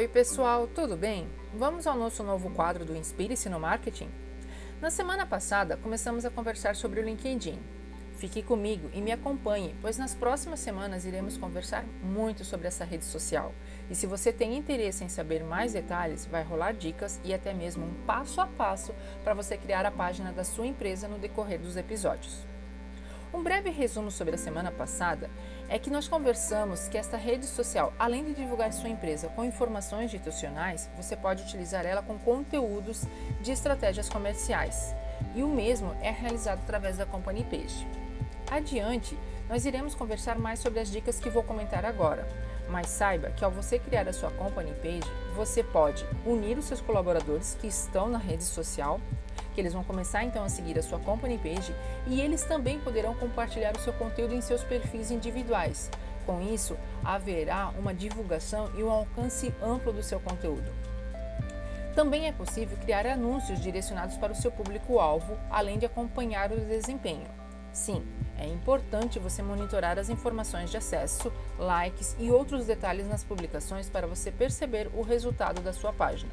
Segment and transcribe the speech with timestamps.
[0.00, 1.28] Oi, pessoal, tudo bem?
[1.52, 4.08] Vamos ao nosso novo quadro do Inspire-se no Marketing?
[4.80, 7.58] Na semana passada, começamos a conversar sobre o LinkedIn.
[8.16, 13.04] Fique comigo e me acompanhe, pois nas próximas semanas iremos conversar muito sobre essa rede
[13.04, 13.52] social.
[13.90, 17.84] E se você tem interesse em saber mais detalhes, vai rolar dicas e até mesmo
[17.84, 21.76] um passo a passo para você criar a página da sua empresa no decorrer dos
[21.76, 22.48] episódios.
[23.32, 25.30] Um breve resumo sobre a semana passada
[25.70, 30.06] é que nós conversamos que esta rede social, além de divulgar sua empresa com informações
[30.06, 33.04] institucionais, você pode utilizar ela com conteúdos
[33.40, 34.92] de estratégias comerciais.
[35.32, 37.86] E o mesmo é realizado através da Company Page.
[38.50, 39.16] Adiante,
[39.48, 42.26] nós iremos conversar mais sobre as dicas que vou comentar agora.
[42.68, 46.80] Mas saiba que ao você criar a sua Company Page, você pode unir os seus
[46.80, 49.00] colaboradores que estão na rede social
[49.60, 51.74] que eles vão começar então a seguir a sua company page
[52.06, 55.90] e eles também poderão compartilhar o seu conteúdo em seus perfis individuais.
[56.24, 60.72] Com isso, haverá uma divulgação e um alcance amplo do seu conteúdo.
[61.94, 67.28] Também é possível criar anúncios direcionados para o seu público-alvo, além de acompanhar o desempenho.
[67.70, 68.02] Sim,
[68.38, 74.06] é importante você monitorar as informações de acesso, likes e outros detalhes nas publicações para
[74.06, 76.30] você perceber o resultado da sua página.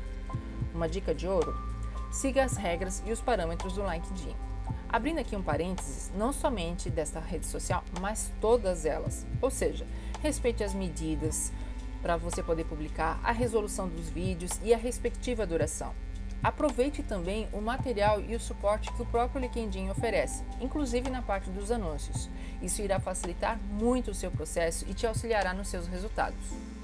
[0.74, 1.77] Uma dica de ouro:
[2.18, 4.36] siga as regras e os parâmetros do LinkedIn.
[4.90, 9.26] Abrindo aqui um parênteses, não somente desta rede social, mas todas elas.
[9.40, 9.86] Ou seja,
[10.20, 11.52] respeite as medidas
[12.02, 15.94] para você poder publicar, a resolução dos vídeos e a respectiva duração.
[16.42, 21.52] Aproveite também o material e o suporte que o próprio LinkedIn oferece, inclusive na parte
[21.52, 22.30] dos anúncios.
[22.62, 26.77] Isso irá facilitar muito o seu processo e te auxiliará nos seus resultados.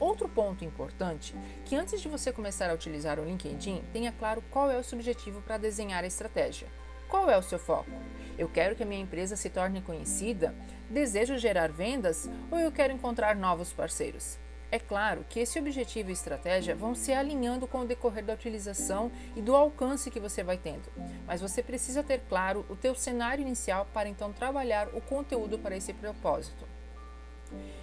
[0.00, 1.34] Outro ponto importante,
[1.66, 4.98] que antes de você começar a utilizar o LinkedIn, tenha claro qual é o seu
[4.98, 6.68] objetivo para desenhar a estratégia.
[7.06, 7.90] Qual é o seu foco?
[8.38, 10.54] Eu quero que a minha empresa se torne conhecida?
[10.88, 14.38] Desejo gerar vendas ou eu quero encontrar novos parceiros?
[14.72, 19.12] É claro que esse objetivo e estratégia vão se alinhando com o decorrer da utilização
[19.36, 20.88] e do alcance que você vai tendo,
[21.26, 25.76] mas você precisa ter claro o teu cenário inicial para então trabalhar o conteúdo para
[25.76, 26.79] esse propósito.